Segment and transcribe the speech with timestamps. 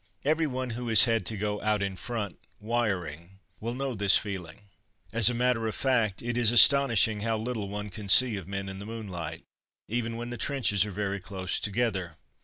[0.25, 4.61] Every one who has had to go "out in front," wiring, will know this feeling.
[5.13, 8.67] As a matter of fact, it is astonishing how little one can see of men
[8.67, 9.43] in the moonlight,
[9.87, 12.17] even when the trenches are very close together.